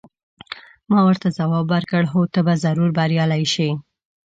ما 0.89 0.99
ورته 1.07 1.27
ځواب 1.37 1.65
ورکړ: 1.75 2.03
هو، 2.13 2.21
ته 2.33 2.39
به 2.45 2.53
ضرور 2.63 2.89
بریالۍ 2.97 3.43
شې. 3.53 3.69